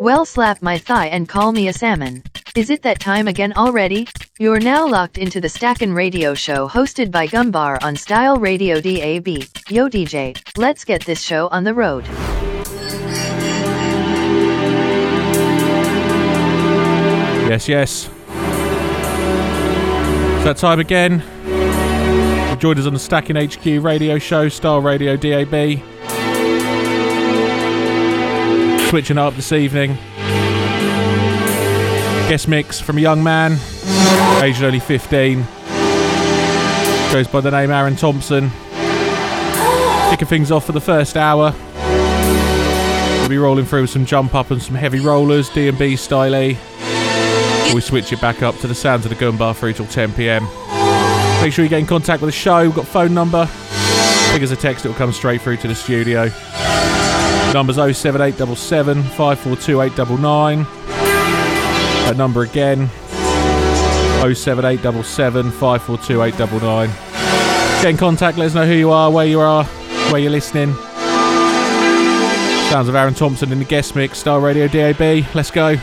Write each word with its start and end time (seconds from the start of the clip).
Well, 0.00 0.24
slap 0.24 0.62
my 0.62 0.78
thigh 0.78 1.06
and 1.06 1.28
call 1.28 1.52
me 1.52 1.68
a 1.68 1.72
salmon. 1.72 2.22
Is 2.56 2.70
it 2.70 2.82
that 2.82 2.98
time 2.98 3.28
again 3.28 3.52
already? 3.52 4.08
You're 4.38 4.58
now 4.58 4.86
locked 4.86 5.18
into 5.18 5.40
the 5.40 5.48
Stackin' 5.48 5.92
Radio 5.92 6.34
Show 6.34 6.68
hosted 6.68 7.10
by 7.10 7.26
Gumbar 7.28 7.78
on 7.82 7.94
Style 7.96 8.36
Radio 8.38 8.80
DAB. 8.80 9.28
Yo 9.68 9.88
DJ, 9.88 10.36
let's 10.56 10.84
get 10.84 11.04
this 11.04 11.20
show 11.20 11.48
on 11.48 11.64
the 11.64 11.74
road. 11.74 12.06
Yes, 17.48 17.68
yes. 17.68 18.10
It's 20.36 20.44
that 20.44 20.56
time 20.56 20.80
again. 20.80 21.22
Joined 22.60 22.78
us 22.78 22.84
on 22.84 22.92
the 22.92 22.98
Stacking 22.98 23.36
HQ 23.36 23.82
radio 23.82 24.18
show, 24.18 24.50
Style 24.50 24.82
Radio 24.82 25.16
DAB. 25.16 25.80
Switching 28.90 29.16
up 29.16 29.34
this 29.34 29.50
evening. 29.50 29.94
Guest 32.28 32.48
mix 32.48 32.78
from 32.78 32.98
a 32.98 33.00
young 33.00 33.22
man, 33.22 33.52
aged 34.42 34.62
only 34.62 34.78
15. 34.78 35.38
Goes 37.10 37.28
by 37.28 37.40
the 37.40 37.50
name 37.50 37.70
Aaron 37.70 37.96
Thompson. 37.96 38.50
Kicking 40.10 40.28
things 40.28 40.50
off 40.50 40.66
for 40.66 40.72
the 40.72 40.82
first 40.82 41.16
hour. 41.16 41.54
We'll 43.20 43.28
be 43.30 43.38
rolling 43.38 43.64
through 43.64 43.86
some 43.86 44.04
jump 44.04 44.34
up 44.34 44.50
and 44.50 44.60
some 44.60 44.74
heavy 44.74 45.00
rollers, 45.00 45.48
D&B 45.48 45.96
style 45.96 46.34
we 47.72 47.80
switch 47.80 48.12
it 48.12 48.20
back 48.20 48.42
up 48.42 48.56
to 48.58 48.66
the 48.66 48.74
sounds 48.74 49.06
of 49.06 49.10
the 49.10 49.14
gun 49.14 49.54
through 49.54 49.72
till 49.72 49.86
10 49.86 50.12
pm. 50.12 50.46
Make 51.40 51.52
sure 51.54 51.64
you 51.64 51.70
get 51.70 51.78
in 51.78 51.86
contact 51.86 52.20
with 52.20 52.28
the 52.28 52.32
show. 52.32 52.62
We've 52.62 52.74
got 52.74 52.86
phone 52.86 53.14
number. 53.14 53.48
Big 54.32 54.42
as 54.42 54.50
a 54.50 54.56
text, 54.56 54.84
it'll 54.84 54.96
come 54.96 55.12
straight 55.12 55.40
through 55.40 55.56
to 55.58 55.68
the 55.68 55.74
studio. 55.74 56.30
Number's 57.52 57.76
07877 57.76 59.02
542899. 59.02 60.64
That 62.04 62.16
number 62.16 62.42
again 62.42 62.88
07877 64.20 65.50
542899. 65.50 66.90
Get 67.82 67.90
in 67.90 67.96
contact, 67.96 68.36
let 68.36 68.46
us 68.46 68.54
know 68.54 68.66
who 68.66 68.74
you 68.74 68.90
are, 68.90 69.10
where 69.10 69.26
you 69.26 69.40
are, 69.40 69.64
where 70.12 70.20
you're 70.20 70.30
listening. 70.30 70.74
Sounds 72.70 72.88
of 72.88 72.94
Aaron 72.94 73.14
Thompson 73.14 73.50
in 73.50 73.58
the 73.58 73.64
guest 73.64 73.96
mix, 73.96 74.18
Style 74.18 74.40
Radio 74.40 74.68
DAB. 74.68 75.24
Let's 75.34 75.50
go. 75.50 75.76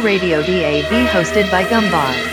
Radio 0.00 0.40
DAB 0.40 1.08
hosted 1.08 1.50
by 1.50 1.62
Gumbar. 1.64 2.29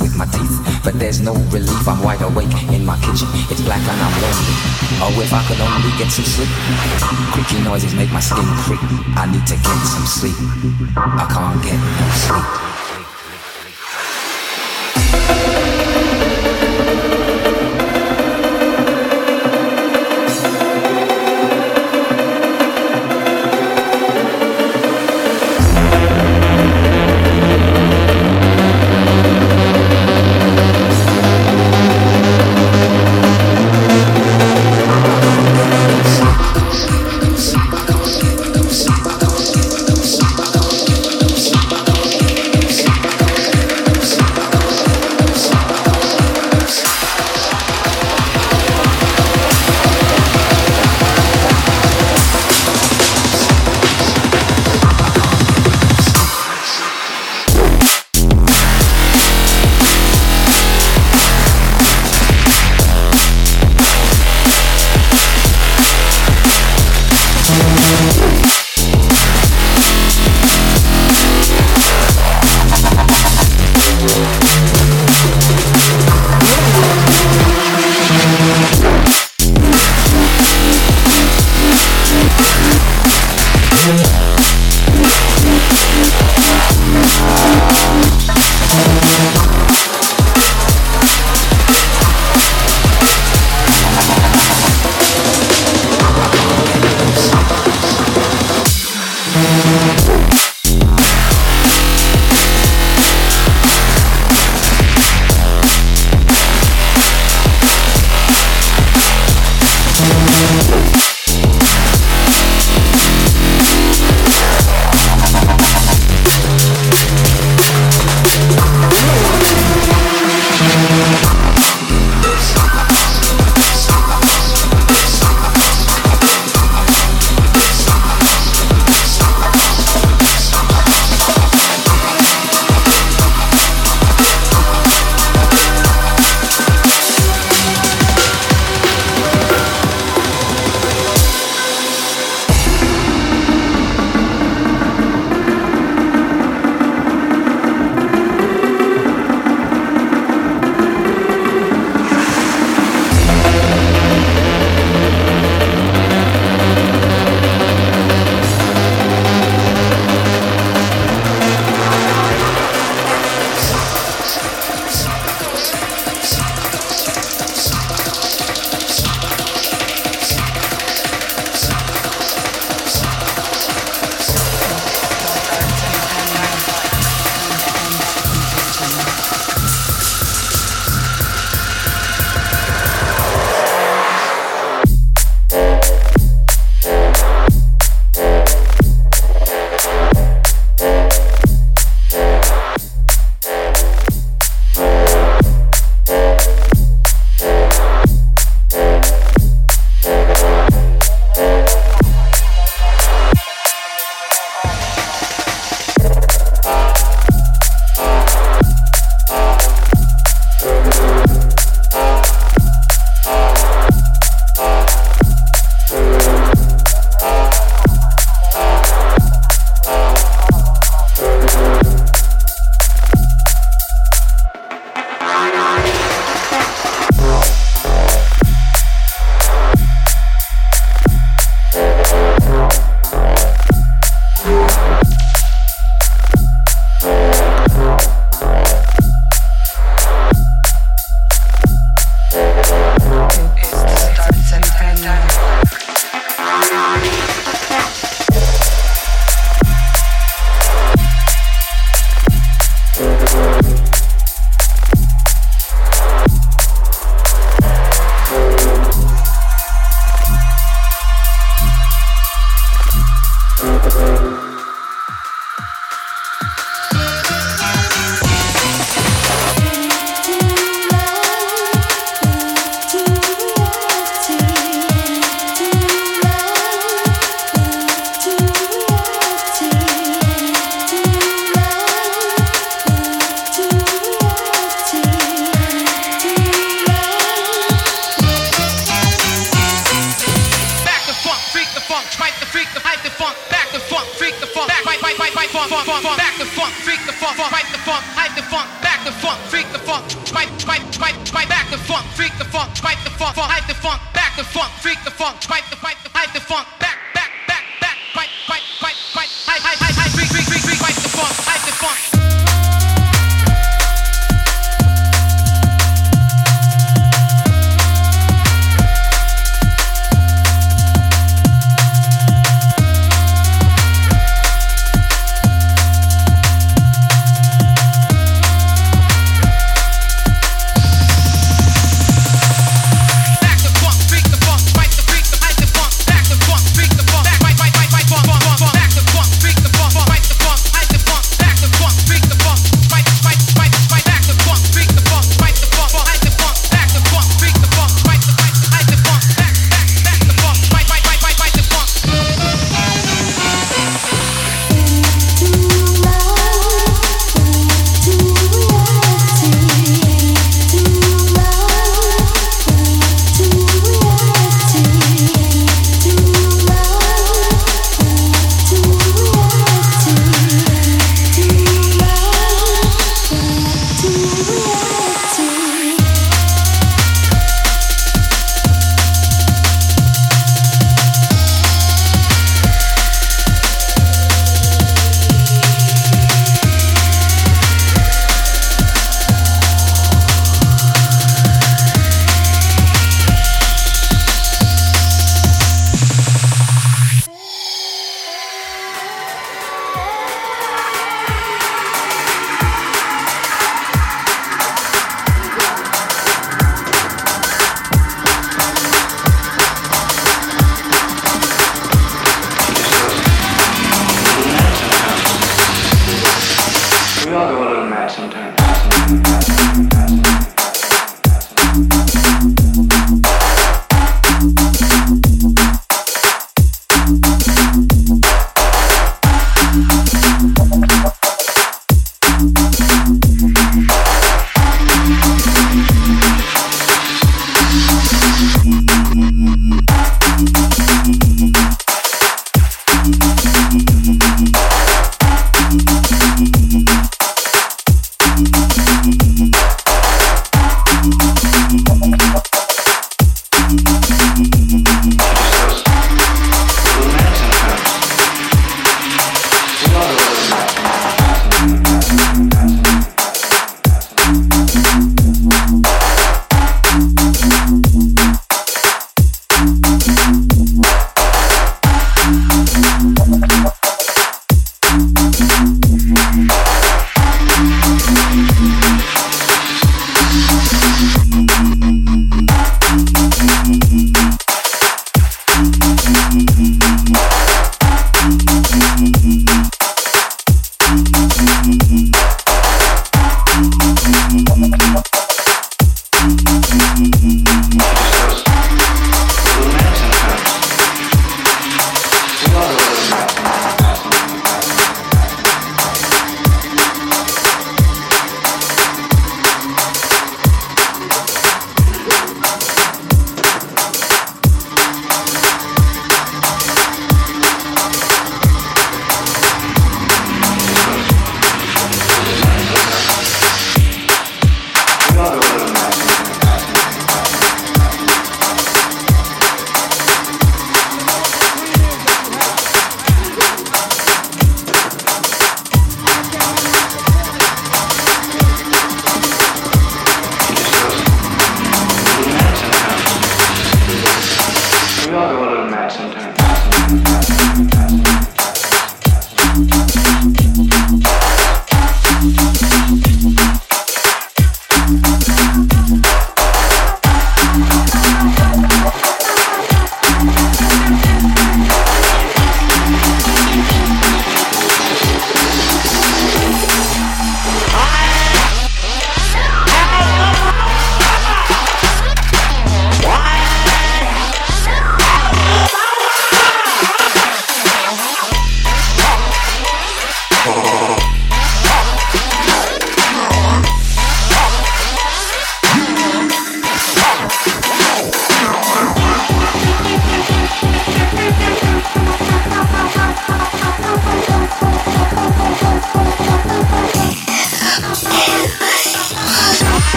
With 0.00 0.16
my 0.16 0.26
teeth. 0.26 0.56
But 0.84 0.98
there's 0.98 1.20
no 1.20 1.34
relief, 1.50 1.86
I'm 1.88 2.02
wide 2.02 2.22
awake 2.22 2.52
in 2.72 2.84
my 2.84 2.98
kitchen. 3.00 3.28
It's 3.50 3.60
black 3.62 3.80
and 3.80 4.00
I'm 4.00 4.14
lonely. 4.22 4.54
Oh, 5.00 5.20
if 5.22 5.32
I 5.32 5.42
could 5.46 5.60
only 5.60 5.92
get 5.98 6.10
some 6.10 6.24
sleep. 6.24 6.48
Creaky 7.32 7.62
noises 7.64 7.94
make 7.94 8.10
my 8.12 8.20
skin 8.20 8.46
creep. 8.64 8.80
I 9.16 9.26
need 9.30 9.46
to 9.46 9.56
get 9.56 9.80
some 9.86 10.06
sleep. 10.06 10.36
I 10.96 11.26
can't 11.30 11.62
get 11.62 11.78
no 11.78 12.06
sleep. 12.14 12.67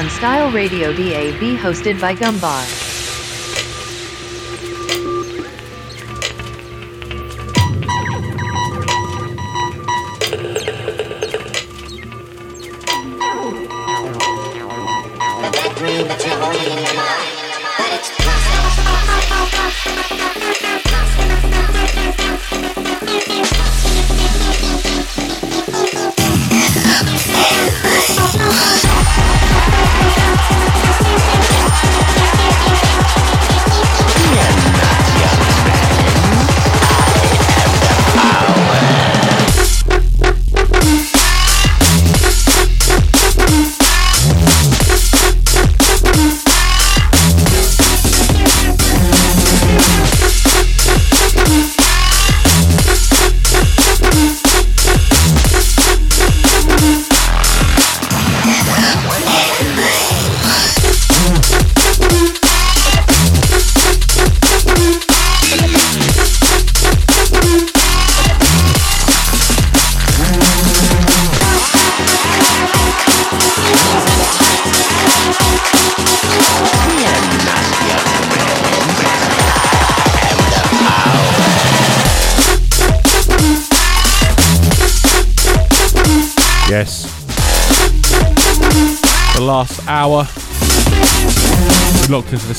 On 0.00 0.08
Style 0.08 0.50
Radio 0.50 0.94
DAB 0.94 1.58
hosted 1.58 2.00
by 2.00 2.14
Gumbar. 2.14 2.89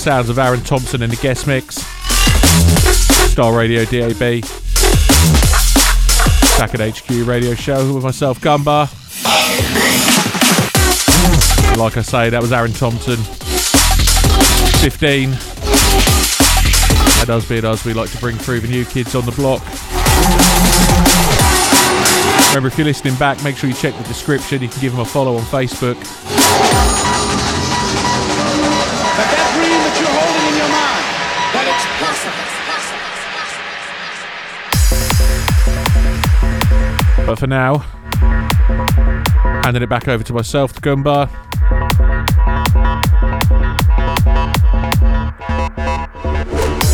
Sounds 0.02 0.30
of 0.30 0.40
Aaron 0.40 0.62
Thompson 0.62 1.04
in 1.04 1.12
the 1.12 1.16
guest 1.18 1.46
mix. 1.46 1.76
Star 3.32 3.56
Radio 3.56 3.86
DAB. 3.86 4.42
Back 6.58 6.74
at 6.74 6.80
HQ 6.80 7.28
radio 7.28 7.54
show 7.54 7.94
with 7.94 8.04
myself, 8.04 8.42
Gumbar. 8.42 8.90
Like 11.78 11.98
I 11.98 12.02
say, 12.02 12.32
that 12.32 12.42
was 12.42 12.52
Aaron 12.52 12.74
Thompson. 12.74 13.18
15. 14.82 15.30
That 17.20 17.26
does 17.28 17.48
be, 17.48 17.58
it 17.58 17.62
does. 17.62 17.86
We 17.86 17.94
like 17.94 18.10
to 18.10 18.18
bring 18.18 18.38
through 18.38 18.62
the 18.62 18.70
new 18.70 18.86
kids 18.86 19.14
on 19.14 19.28
the 19.28 19.32
block. 19.34 19.62
Remember, 22.50 22.70
if 22.70 22.78
you're 22.80 22.86
listening 22.86 23.16
back, 23.16 23.44
make 23.44 23.56
sure 23.56 23.70
you 23.70 23.76
check 23.76 23.96
the 23.96 24.04
description. 24.06 24.64
You 24.64 24.70
can 24.70 24.82
give 24.82 24.94
them 24.94 25.02
a 25.02 25.06
follow 25.06 25.36
on 25.36 25.44
Facebook. 25.44 26.21
For 37.42 37.48
now, 37.48 37.80
handing 39.64 39.82
it 39.82 39.90
back 39.90 40.08
over 40.08 40.24
to 40.24 40.32
myself, 40.32 40.74
the 40.74 40.80
Gumbar. 40.80 41.28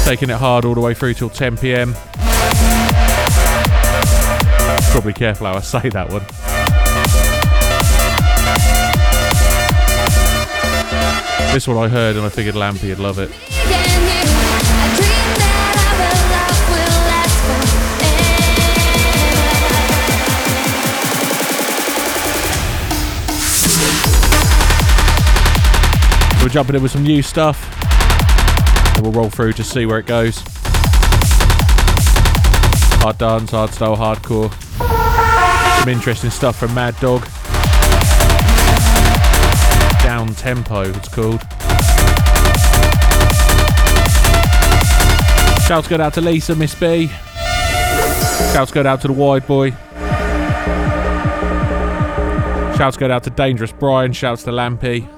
Taking 0.05 0.29
it 0.29 0.37
hard 0.37 0.63
all 0.63 0.73
the 0.73 0.79
way 0.79 0.93
through 0.93 1.15
till 1.15 1.29
10 1.29 1.57
pm. 1.57 1.93
Probably 4.91 5.11
careful 5.11 5.47
how 5.47 5.55
I 5.55 5.59
say 5.59 5.89
that 5.89 6.07
one. 6.09 6.23
This 11.53 11.67
one 11.67 11.75
I 11.75 11.89
heard 11.89 12.15
and 12.15 12.25
I 12.25 12.29
figured 12.29 12.55
Lampy 12.55 12.87
would 12.87 12.99
love 12.99 13.19
it. 13.19 13.46
We're 26.47 26.53
jumping 26.53 26.77
in 26.77 26.81
with 26.81 26.93
some 26.93 27.03
new 27.03 27.21
stuff. 27.21 27.61
And 28.95 29.03
we'll 29.03 29.11
roll 29.11 29.29
through 29.29 29.51
to 29.51 29.65
see 29.65 29.85
where 29.85 29.99
it 29.99 30.05
goes. 30.05 30.41
Hard 33.01 33.17
dance, 33.17 33.51
hard 33.51 33.71
style, 33.71 33.97
hardcore. 33.97 34.49
Some 35.81 35.89
interesting 35.89 36.29
stuff 36.29 36.57
from 36.57 36.73
Mad 36.73 36.97
Dog. 37.01 37.27
Down 40.01 40.33
Tempo, 40.35 40.83
it's 40.83 41.09
called. 41.09 41.41
Shouts 45.67 45.89
go 45.89 45.97
out 45.97 46.13
to 46.13 46.21
Lisa, 46.21 46.55
Miss 46.55 46.73
B. 46.75 47.07
Shouts 48.53 48.71
go 48.71 48.87
out 48.87 49.01
to 49.01 49.09
the 49.09 49.13
Wide 49.13 49.45
Boy. 49.45 49.71
Shouts 52.77 52.95
go 52.95 53.11
out 53.11 53.25
to 53.25 53.31
Dangerous 53.31 53.73
Brian. 53.73 54.13
Shouts 54.13 54.43
to 54.43 54.51
Lampy. 54.51 55.09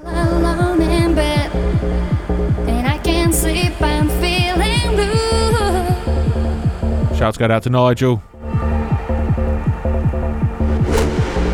Shouts 7.20 7.36
go 7.36 7.44
out 7.48 7.62
to 7.64 7.68
Nigel. 7.68 8.22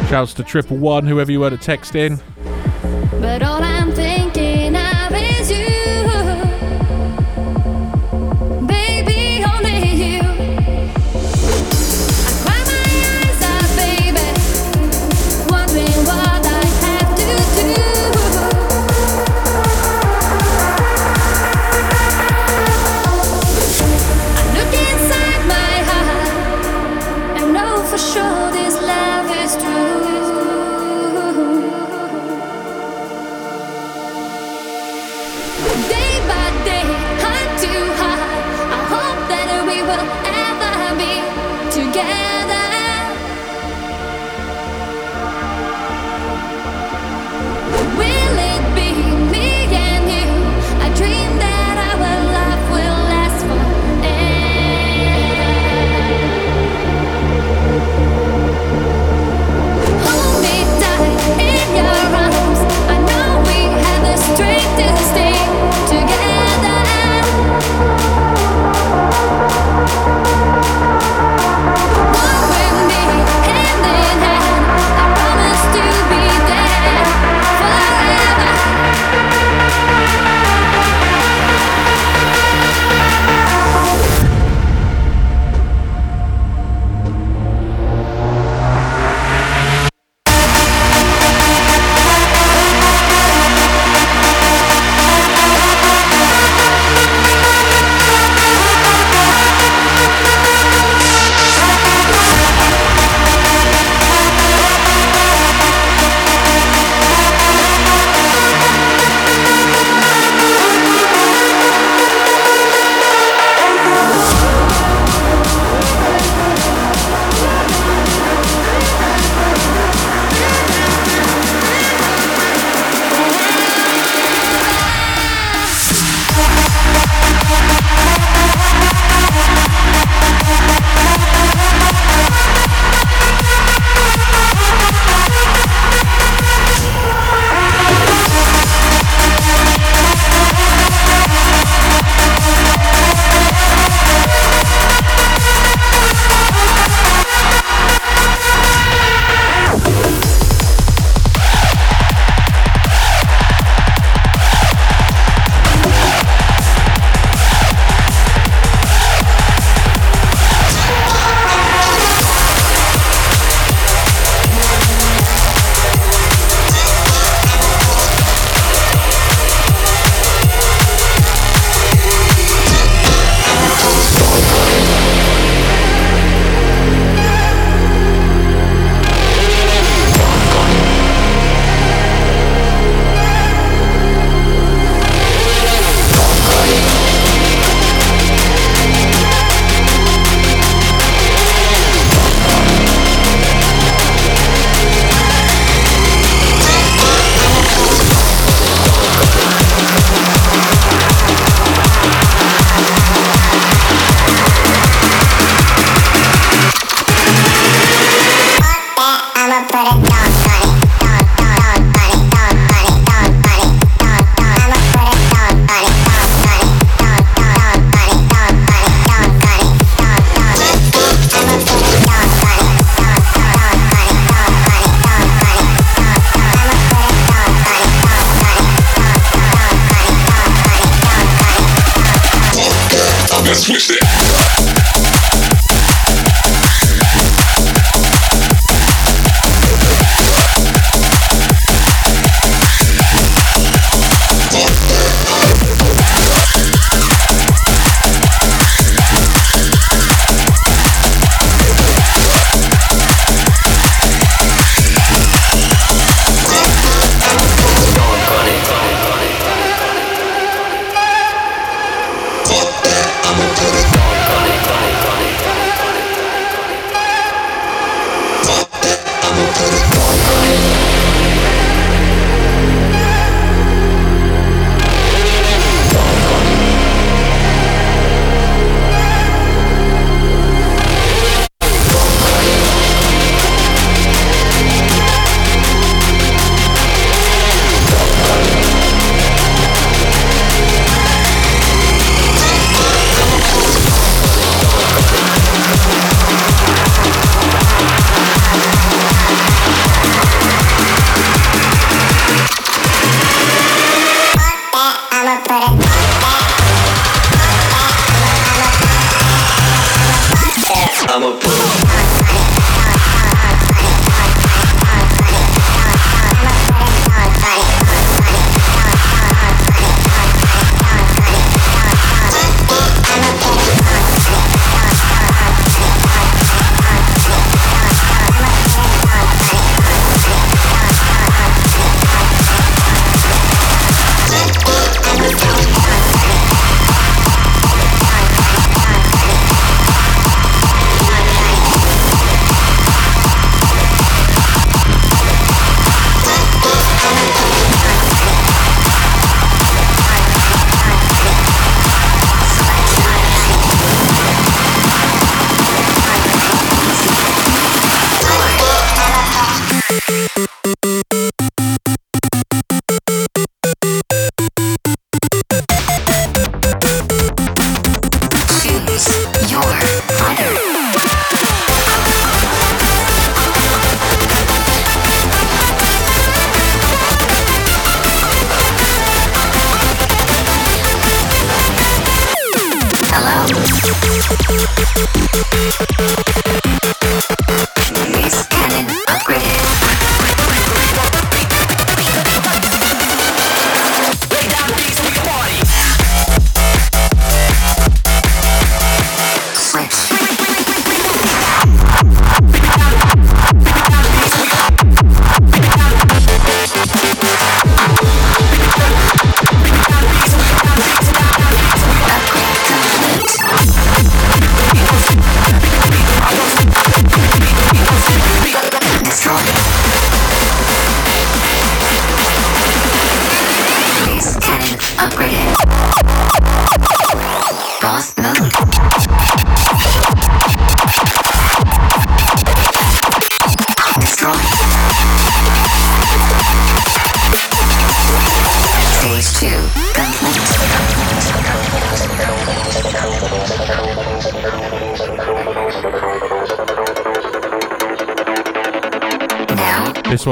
Shouts 0.09 0.33
to 0.35 0.45
Triple 0.45 0.77
One, 0.77 1.05
whoever 1.05 1.33
you 1.33 1.41
were 1.41 1.51
to 1.51 1.57
text 1.57 1.97
in. 1.97 2.21
But 3.21 3.43
all 3.43 3.61
I'm 3.61 3.89
thinking 3.89 4.06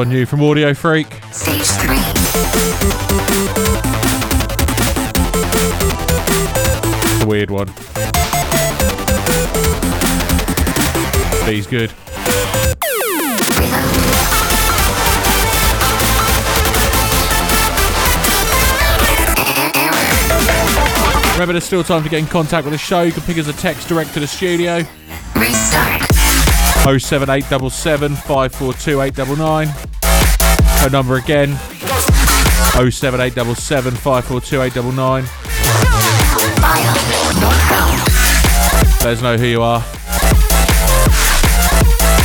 one 0.04 0.12
new 0.12 0.26
from 0.26 0.42
Audio 0.42 0.74
Freak. 0.74 1.06
Stage 1.32 1.62
three. 1.62 1.96
a 7.22 7.26
weird 7.26 7.50
one. 7.50 7.68
But 11.40 11.54
he's 11.54 11.66
good. 11.66 11.90
Remember, 21.32 21.52
there's 21.52 21.64
still 21.64 21.82
time 21.82 22.02
to 22.02 22.10
get 22.10 22.18
in 22.18 22.26
contact 22.26 22.66
with 22.66 22.72
the 22.72 22.78
show. 22.78 23.02
You 23.02 23.12
can 23.12 23.22
pick 23.22 23.38
us 23.38 23.48
a 23.48 23.54
text 23.54 23.88
direct 23.88 24.12
to 24.14 24.20
the 24.20 24.26
studio. 24.26 24.82
Restart. 25.34 26.02
07877 26.84 28.14
542 28.14 29.00
899. 29.00 29.83
Phone 30.84 30.92
number 30.92 31.16
again 31.16 31.48
07877 32.76 33.94
542 33.94 34.60
899. 34.60 35.24
Let 39.02 39.16
us 39.16 39.22
know 39.22 39.38
who 39.38 39.46
you 39.46 39.62
are. 39.62 39.80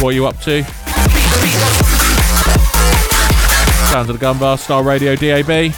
What 0.03 0.09
are 0.09 0.11
you 0.11 0.27
up 0.27 0.41
to? 0.41 0.65
Sounds 3.85 4.09
of 4.09 4.19
the 4.19 4.25
Gumbar, 4.25 4.59
Style 4.59 4.83
Radio 4.83 5.15
DAB. 5.15 5.73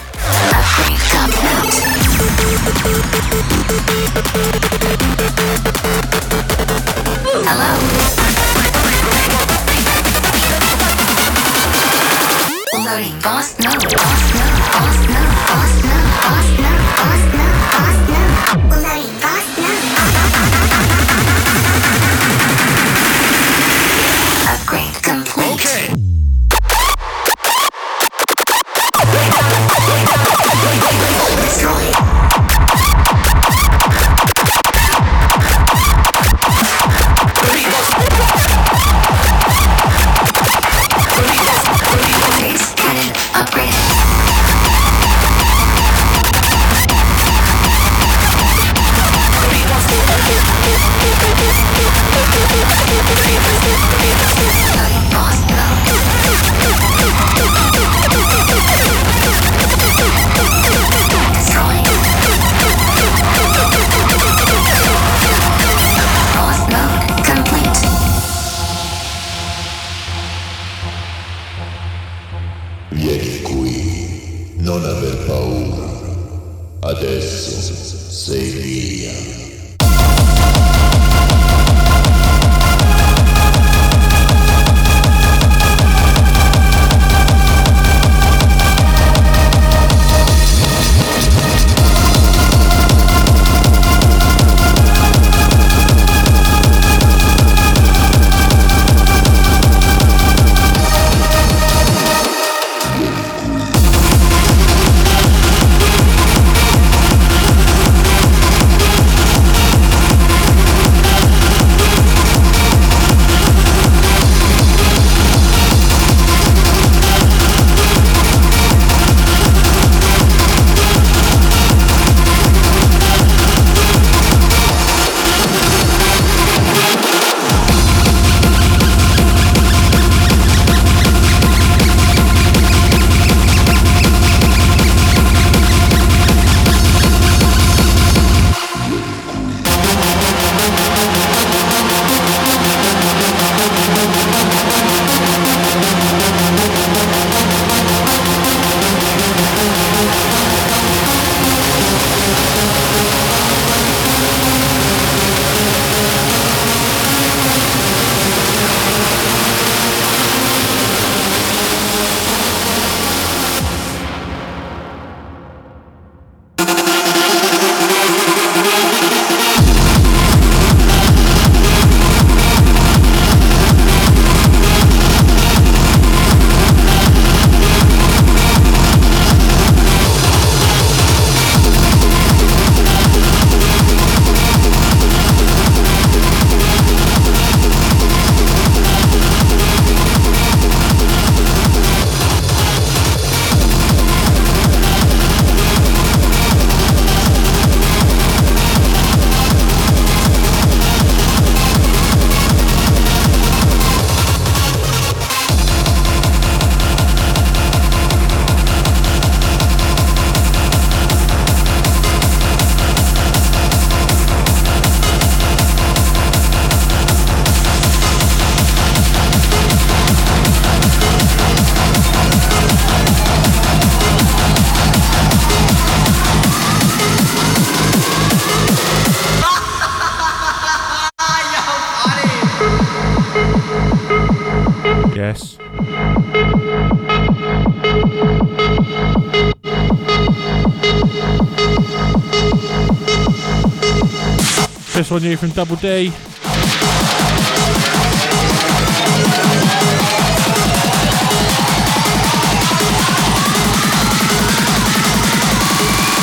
One 245.12 245.24
new 245.24 245.36
from 245.36 245.50
Double 245.50 245.76
D. 245.76 246.08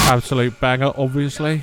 Absolute 0.09 0.59
banger, 0.59 0.93
obviously. 0.97 1.63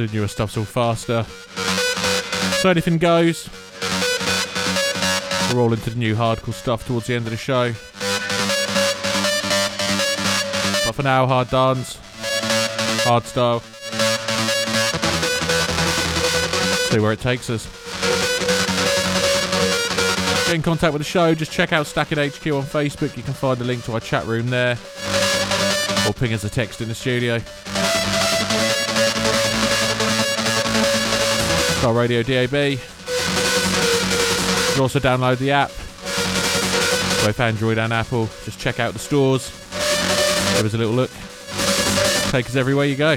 The 0.00 0.06
newer 0.14 0.28
stuff's 0.28 0.56
all 0.56 0.64
faster. 0.64 1.24
So 2.62 2.70
anything 2.70 2.96
goes. 2.96 3.50
We're 5.52 5.60
all 5.60 5.74
into 5.74 5.90
the 5.90 5.96
new 5.96 6.14
hardcore 6.14 6.54
stuff 6.54 6.86
towards 6.86 7.06
the 7.06 7.14
end 7.16 7.26
of 7.26 7.32
the 7.32 7.36
show. 7.36 7.64
But 10.86 10.94
for 10.94 11.02
now, 11.02 11.26
hard 11.26 11.50
dance, 11.50 11.98
hard 13.04 13.24
style. 13.24 13.60
See 16.88 16.98
where 16.98 17.12
it 17.12 17.20
takes 17.20 17.50
us. 17.50 17.66
Get 20.46 20.54
in 20.54 20.62
contact 20.62 20.94
with 20.94 21.00
the 21.00 21.08
show, 21.08 21.34
just 21.34 21.52
check 21.52 21.74
out 21.74 21.86
Stacking 21.86 22.16
HQ 22.16 22.46
on 22.46 22.62
Facebook. 22.62 23.18
You 23.18 23.22
can 23.22 23.34
find 23.34 23.58
the 23.58 23.66
link 23.66 23.84
to 23.84 23.92
our 23.92 24.00
chat 24.00 24.24
room 24.24 24.48
there. 24.48 24.78
Or 26.08 26.14
ping 26.14 26.32
us 26.32 26.44
a 26.44 26.48
text 26.48 26.80
in 26.80 26.88
the 26.88 26.94
studio. 26.94 27.42
Star 31.80 31.94
Radio 31.94 32.22
DAB. 32.22 32.52
You 32.52 32.78
can 34.74 34.82
also 34.82 34.98
download 34.98 35.38
the 35.38 35.52
app, 35.52 35.70
both 37.24 37.40
Android 37.40 37.78
and 37.78 37.90
Apple. 37.90 38.26
Just 38.44 38.60
check 38.60 38.78
out 38.78 38.92
the 38.92 38.98
stores, 38.98 39.48
give 40.56 40.66
us 40.66 40.74
a 40.74 40.76
little 40.76 40.92
look. 40.92 41.10
Take 42.32 42.44
us 42.44 42.56
everywhere 42.56 42.84
you 42.84 42.96
go. 42.96 43.16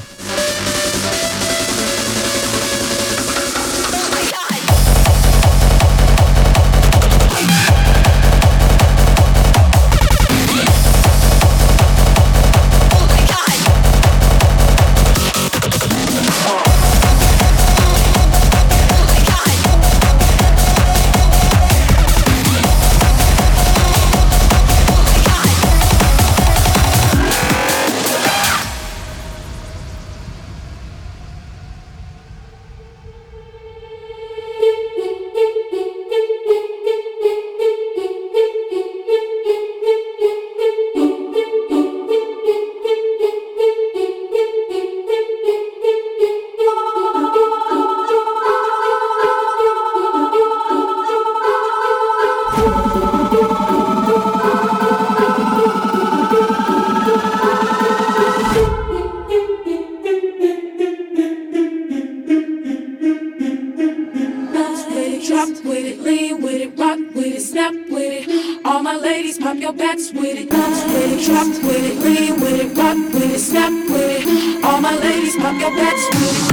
Snap 67.54 67.74
with 67.88 68.28
it. 68.28 68.66
All 68.66 68.82
my 68.82 68.96
ladies, 68.96 69.38
pop 69.38 69.58
your 69.58 69.74
backs 69.74 70.12
with 70.12 70.40
it. 70.40 70.50
Bounce 70.50 70.84
with 70.86 71.14
it, 71.14 71.26
drop 71.28 71.48
with 71.48 71.84
it, 71.86 71.98
lean 72.04 72.42
with 72.42 72.60
it, 72.60 72.76
rock 72.76 72.98
with 73.14 73.32
it, 73.32 73.40
snap 73.40 73.72
with 73.92 74.28
it. 74.28 74.66
All 74.66 74.82
my 74.82 74.98
ladies, 74.98 75.36
pop 75.36 75.62
your 75.62 75.70
backs 75.70 76.04
with 76.16 76.50
it. 76.50 76.53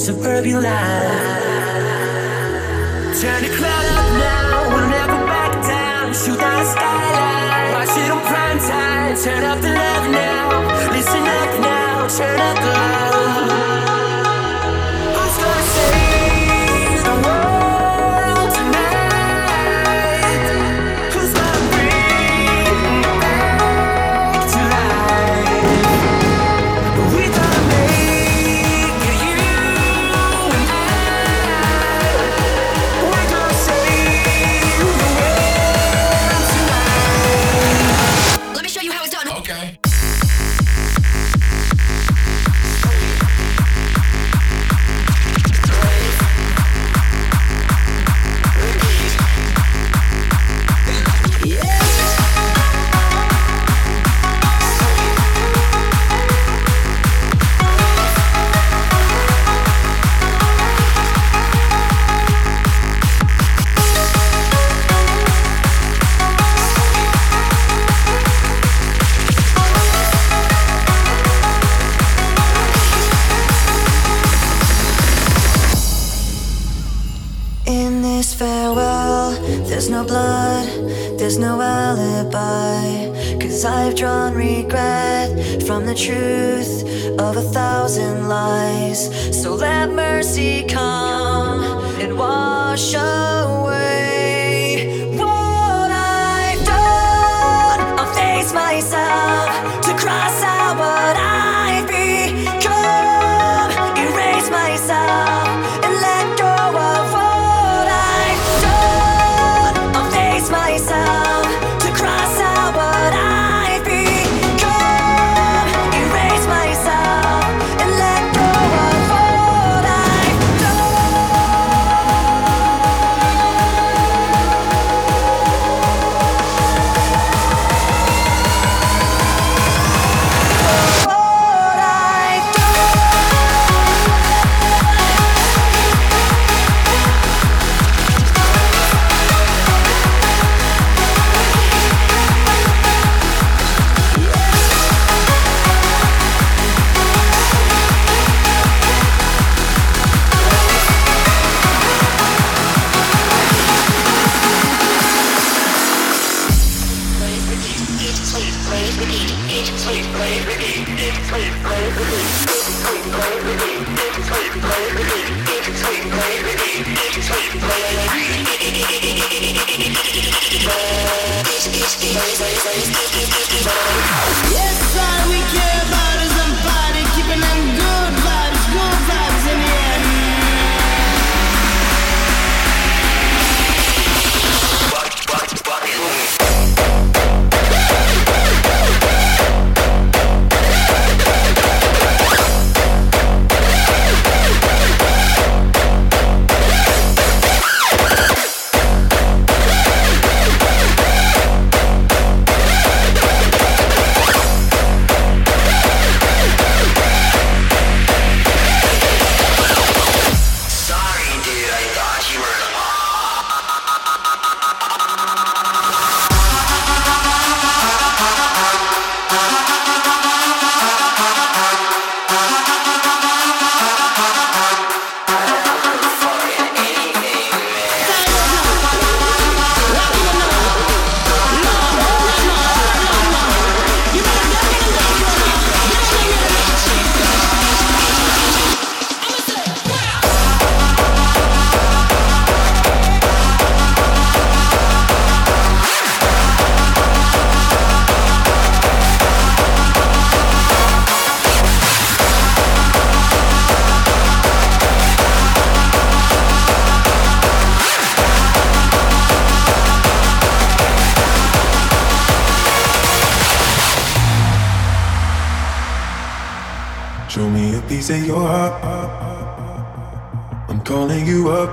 Suburban 0.00 0.62
life. 0.62 1.19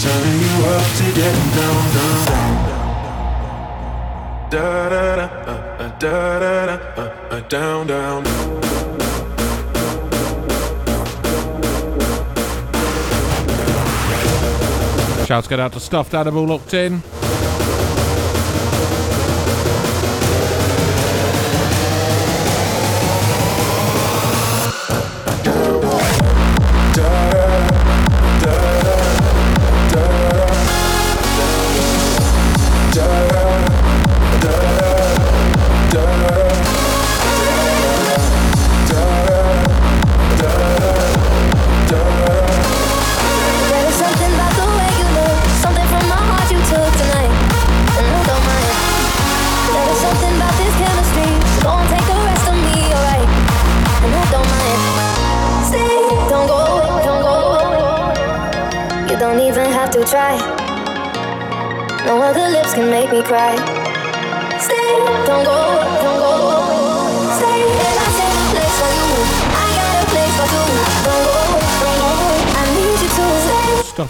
turning 0.00 0.40
you 0.40 0.56
up 0.66 0.86
to 0.98 1.04
getting 1.14 1.50
down, 1.58 1.82
down, 1.94 2.26
down. 2.26 2.54
Da 4.50 4.88
da 4.88 5.16
da, 5.16 5.24
uh, 5.24 5.54
uh, 5.78 5.98
da 5.98 6.38
da 6.38 6.66
da, 6.66 6.74
uh, 6.96 7.04
uh, 7.30 7.40
down, 7.48 7.86
down, 7.86 8.24
down. 8.24 8.54
Shouts 15.26 15.48
get 15.48 15.58
out 15.60 15.72
to 15.72 15.80
Stuffed 15.80 16.14
Animal 16.14 16.44
locked 16.44 16.74
in. 16.74 17.02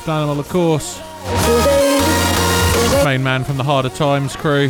Animal, 0.06 0.38
of 0.38 0.48
course. 0.50 0.98
Main 3.04 3.22
man 3.22 3.42
from 3.42 3.56
the 3.56 3.64
Harder 3.64 3.88
Times 3.88 4.36
crew. 4.36 4.68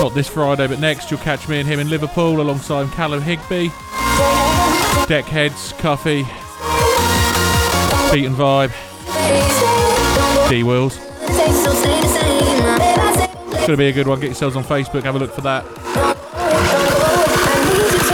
Not 0.00 0.12
this 0.12 0.28
Friday, 0.28 0.66
but 0.66 0.80
next 0.80 1.10
you'll 1.10 1.20
catch 1.20 1.48
me 1.48 1.60
and 1.60 1.68
him 1.68 1.78
in 1.78 1.88
Liverpool 1.88 2.40
alongside 2.40 2.90
Callum 2.92 3.22
Higby, 3.22 3.68
Deckheads, 5.06 5.72
Cuffy, 5.78 6.24
Beat 8.12 8.26
and 8.26 8.34
Vibe, 8.34 8.72
D 10.50 10.64
Wheels. 10.64 10.98
Going 13.58 13.66
to 13.66 13.76
be 13.76 13.86
a 13.86 13.92
good 13.92 14.08
one. 14.08 14.18
Get 14.18 14.26
yourselves 14.26 14.56
on 14.56 14.64
Facebook, 14.64 15.04
have 15.04 15.14
a 15.14 15.18
look 15.18 15.32
for 15.32 15.42
that. 15.42 15.64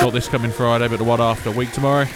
Not 0.03 0.13
this 0.13 0.29
coming 0.29 0.51
Friday, 0.51 0.89
but 0.89 0.99
the 0.99 1.05
one 1.05 1.21
after, 1.21 1.51
week 1.51 1.73
tomorrow. 1.73 2.07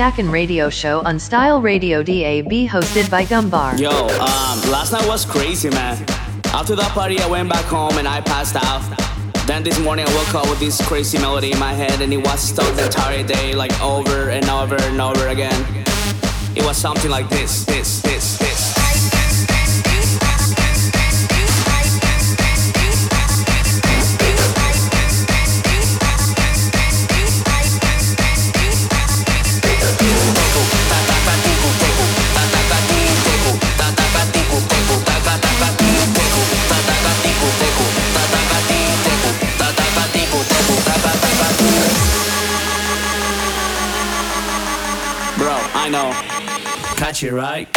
Stackin' 0.00 0.30
radio 0.30 0.70
show 0.70 1.02
on 1.02 1.18
Style 1.18 1.60
Radio 1.60 2.02
DAB 2.02 2.50
hosted 2.72 3.10
by 3.10 3.22
Gumbar. 3.26 3.78
Yo, 3.78 3.90
um, 3.90 4.70
last 4.72 4.92
night 4.92 5.06
was 5.06 5.26
crazy, 5.26 5.68
man. 5.68 6.02
After 6.54 6.74
that 6.74 6.90
party, 6.92 7.20
I 7.20 7.26
went 7.26 7.50
back 7.50 7.66
home 7.66 7.98
and 7.98 8.08
I 8.08 8.22
passed 8.22 8.56
out. 8.56 8.80
Then 9.46 9.62
this 9.62 9.78
morning 9.78 10.06
I 10.08 10.14
woke 10.14 10.34
up 10.34 10.48
with 10.48 10.58
this 10.58 10.80
crazy 10.88 11.18
melody 11.18 11.52
in 11.52 11.58
my 11.58 11.74
head 11.74 12.00
and 12.00 12.14
it 12.14 12.16
was 12.16 12.40
stuck 12.40 12.74
the 12.76 12.86
entire 12.86 13.22
day, 13.22 13.52
like 13.52 13.78
over 13.82 14.30
and 14.30 14.48
over 14.48 14.76
and 14.76 14.98
over 15.02 15.28
again. 15.28 15.84
It 16.56 16.64
was 16.64 16.78
something 16.78 17.10
like 17.10 17.28
this, 17.28 17.66
this, 17.66 18.00
this. 18.00 18.09
It 47.22 47.32
right. 47.32 47.68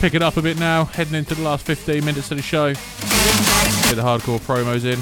Pick 0.00 0.14
it 0.14 0.22
up 0.22 0.36
a 0.36 0.42
bit 0.42 0.58
now, 0.58 0.84
heading 0.84 1.14
into 1.14 1.36
the 1.36 1.42
last 1.42 1.64
15 1.64 2.04
minutes 2.04 2.32
of 2.32 2.36
the 2.36 2.42
show. 2.42 2.74
Get 3.94 4.02
the 4.02 4.08
hardcore 4.08 4.40
promos 4.40 4.84
in. 4.84 4.98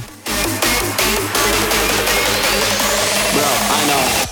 Bro, 3.32 3.44
I 3.70 3.86
know. 3.86 4.31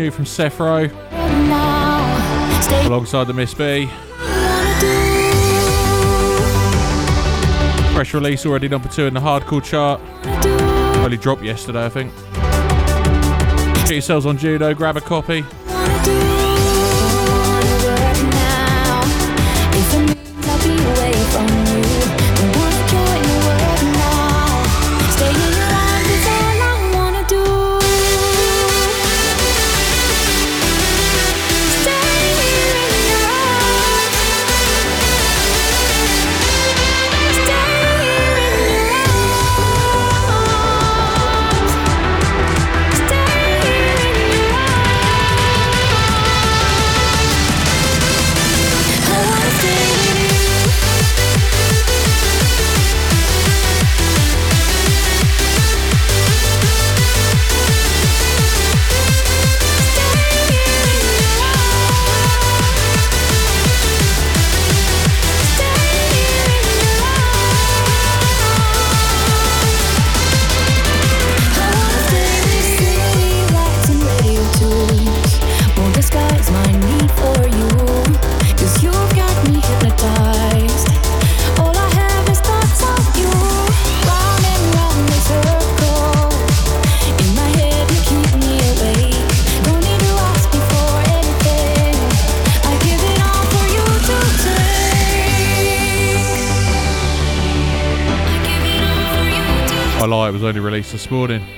new 0.01 0.11
from 0.11 0.25
Sefro. 0.25 0.91
Alongside 2.87 3.27
the 3.27 3.35
Miss 3.35 3.53
B. 3.53 3.87
Fresh 7.93 8.15
release 8.15 8.47
already 8.47 8.69
number 8.69 8.89
two 8.89 9.05
in 9.05 9.13
the 9.13 9.21
hardcore 9.21 9.63
chart. 9.63 10.01
Only 11.05 11.19
dropped 11.19 11.43
yesterday, 11.43 11.85
I 11.85 11.89
think. 11.91 12.15
Get 13.85 13.91
yourselves 13.91 14.25
on 14.25 14.39
Juno, 14.39 14.73
grab 14.75 14.97
a 14.97 15.03
copy. 15.03 15.45
Morning. 101.11 101.50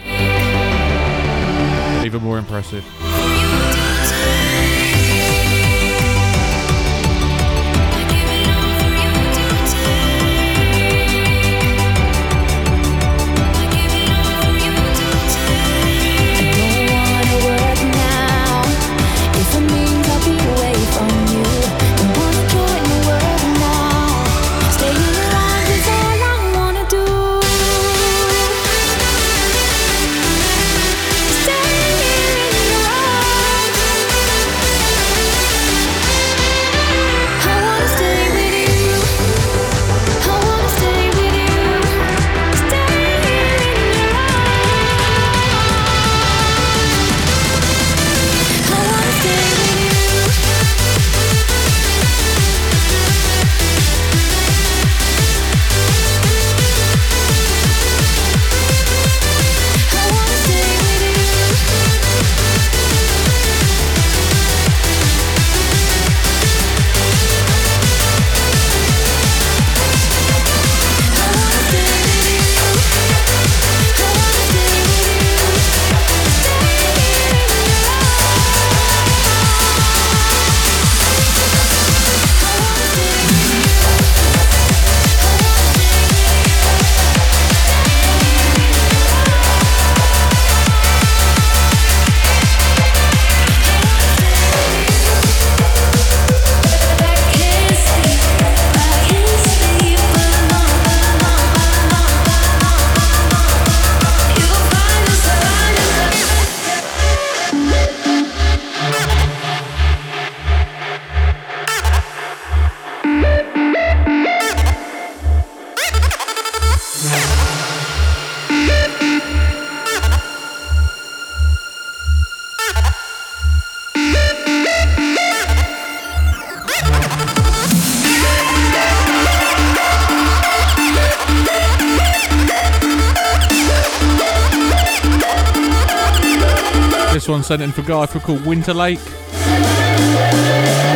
One 137.42 137.58
sent 137.58 137.62
in 137.62 137.72
for 137.72 137.82
guy 137.82 138.06
for 138.06 138.20
called 138.20 138.46
Winter 138.46 138.72
Lake. 138.72 139.00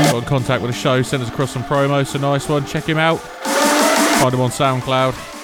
Got 0.05 0.19
in 0.19 0.25
contact 0.25 0.63
with 0.63 0.71
the 0.71 0.77
show, 0.77 1.03
sent 1.03 1.23
us 1.23 1.29
across 1.29 1.51
some 1.51 1.65
promos. 1.65 2.15
A 2.15 2.19
nice 2.19 2.49
one. 2.49 2.65
Check 2.67 2.85
him 2.85 2.99
out. 2.99 3.17
Find 3.17 4.33
him 4.33 4.41
on 4.41 4.51
SoundCloud. 4.51 5.36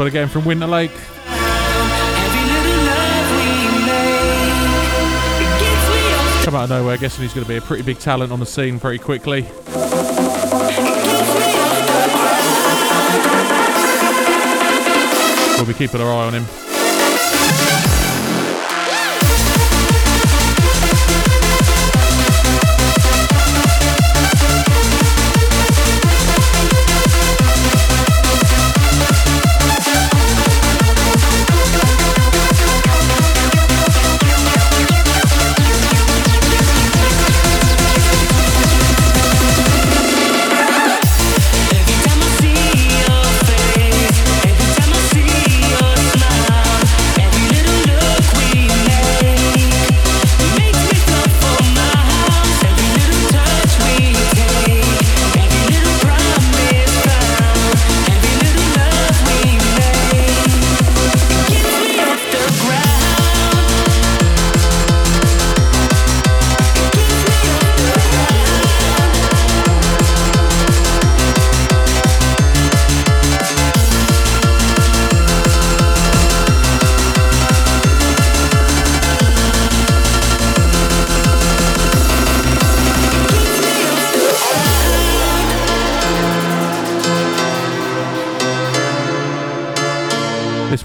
One 0.00 0.06
again 0.06 0.28
from 0.28 0.46
Winter 0.46 0.66
Lake. 0.66 0.90
Come 6.42 6.54
out 6.54 6.64
of 6.64 6.70
nowhere, 6.70 6.96
guessing 6.96 7.20
he's 7.20 7.34
going 7.34 7.44
to 7.44 7.48
be 7.48 7.58
a 7.58 7.60
pretty 7.60 7.82
big 7.82 7.98
talent 7.98 8.32
on 8.32 8.40
the 8.40 8.46
scene 8.46 8.80
pretty 8.80 8.96
quickly. 8.96 9.42
We'll 15.58 15.66
be 15.66 15.74
keeping 15.74 16.00
our 16.00 16.10
eye 16.10 16.26
on 16.28 16.32
him. 16.32 16.69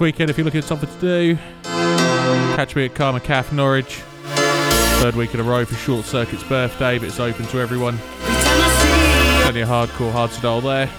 Weekend, 0.06 0.30
if 0.30 0.38
you're 0.38 0.46
looking 0.46 0.62
for 0.62 0.68
something 0.68 0.88
to 0.88 1.00
do, 1.00 1.36
catch 1.64 2.76
me 2.76 2.86
at 2.86 2.94
Karma 2.94 3.20
Kafe 3.20 3.52
Norwich. 3.54 4.04
Third 5.02 5.16
week 5.16 5.34
in 5.34 5.40
a 5.40 5.44
row 5.44 5.66
for 5.66 5.74
Short 5.74 6.06
Circuit's 6.06 6.44
birthday, 6.44 7.00
but 7.00 7.08
it's 7.08 7.20
open 7.20 7.48
to 7.48 7.60
everyone. 7.60 7.98
Plenty 9.42 9.62
of 9.62 9.68
hardcore 9.68 10.12
hard 10.12 10.30
style 10.30 10.62
there. 10.62 10.92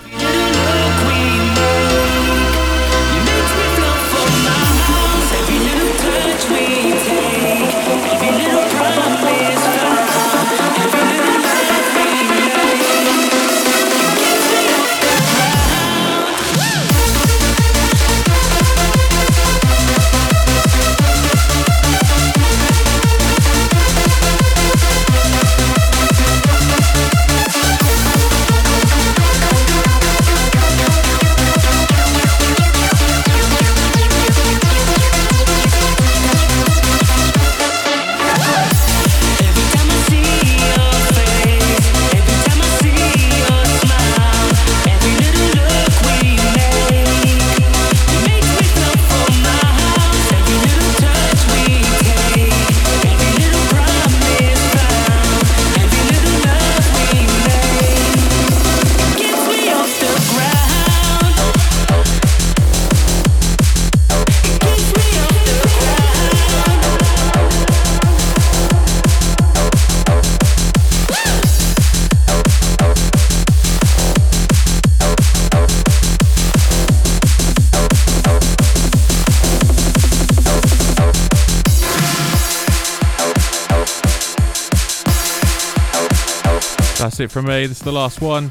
It 87.26 87.32
from 87.32 87.46
me. 87.46 87.66
This 87.66 87.78
is 87.78 87.82
the 87.82 87.90
last 87.90 88.20
one. 88.20 88.44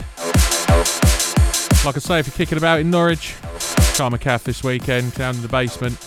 Like 1.86 1.96
I 1.96 2.00
say, 2.00 2.20
if 2.20 2.28
you're 2.28 2.36
kicking 2.36 2.58
about 2.58 2.82
in 2.82 2.90
Norwich, 2.90 3.34
Karma 3.96 4.18
Kafe 4.18 4.44
this 4.44 4.66
weekend, 4.66 5.14
down 5.14 5.36
in 5.36 5.42
the 5.42 5.48
basement. 5.48 5.98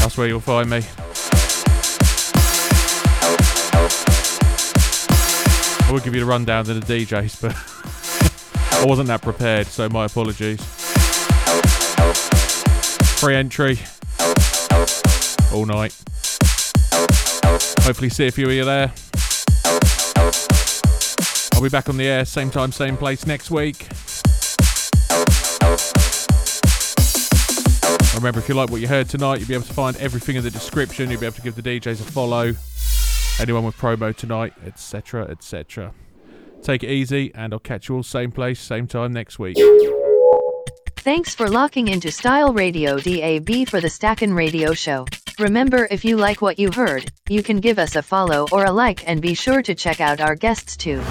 That's 0.00 0.16
where 0.16 0.26
you'll 0.26 0.40
find 0.40 0.70
me. 0.70 0.80
I 5.86 5.90
would 5.92 6.02
give 6.02 6.14
you 6.14 6.20
the 6.20 6.26
rundown 6.26 6.64
to 6.64 6.72
the 6.72 6.80
DJs, 6.80 7.42
but 7.42 7.54
I 8.82 8.86
wasn't 8.86 9.08
that 9.08 9.20
prepared, 9.20 9.66
so 9.66 9.86
my 9.90 10.06
apologies. 10.06 10.60
Free 13.20 13.36
entry 13.36 13.78
all 15.52 15.66
night. 15.66 15.94
Hopefully, 17.84 18.08
see 18.08 18.28
a 18.28 18.30
few 18.30 18.46
of 18.46 18.52
you 18.52 18.64
there. 18.64 18.94
I'll 21.60 21.64
be 21.64 21.68
back 21.68 21.90
on 21.90 21.98
the 21.98 22.06
air, 22.06 22.24
same 22.24 22.50
time, 22.50 22.72
same 22.72 22.96
place 22.96 23.26
next 23.26 23.50
week. 23.50 23.86
Remember, 28.14 28.38
if 28.38 28.48
you 28.48 28.54
like 28.54 28.70
what 28.70 28.80
you 28.80 28.88
heard 28.88 29.10
tonight, 29.10 29.40
you'll 29.40 29.48
be 29.48 29.52
able 29.52 29.66
to 29.66 29.74
find 29.74 29.94
everything 29.98 30.36
in 30.36 30.42
the 30.42 30.50
description. 30.50 31.10
You'll 31.10 31.20
be 31.20 31.26
able 31.26 31.36
to 31.36 31.42
give 31.42 31.56
the 31.56 31.62
DJs 31.62 32.00
a 32.00 32.04
follow, 32.04 32.54
anyone 33.38 33.64
with 33.64 33.76
promo 33.76 34.16
tonight, 34.16 34.54
etc., 34.64 35.26
etc. 35.28 35.92
Take 36.62 36.82
it 36.82 36.88
easy, 36.88 37.30
and 37.34 37.52
I'll 37.52 37.58
catch 37.58 37.90
you 37.90 37.96
all 37.96 38.02
same 38.04 38.32
place, 38.32 38.58
same 38.58 38.86
time 38.86 39.12
next 39.12 39.38
week. 39.38 39.58
Thanks 40.96 41.34
for 41.34 41.50
locking 41.50 41.88
into 41.88 42.10
Style 42.10 42.54
Radio 42.54 42.96
DAB 42.98 43.68
for 43.68 43.82
the 43.82 43.90
Stackin' 43.90 44.32
Radio 44.32 44.72
Show. 44.72 45.04
Remember, 45.38 45.86
if 45.90 46.06
you 46.06 46.16
like 46.16 46.40
what 46.40 46.58
you 46.58 46.70
heard, 46.72 47.12
you 47.28 47.42
can 47.42 47.60
give 47.60 47.78
us 47.78 47.96
a 47.96 48.02
follow 48.02 48.46
or 48.50 48.64
a 48.64 48.72
like 48.72 49.06
and 49.06 49.20
be 49.20 49.34
sure 49.34 49.60
to 49.60 49.74
check 49.74 50.00
out 50.00 50.22
our 50.22 50.34
guests 50.34 50.74
too. 50.74 51.02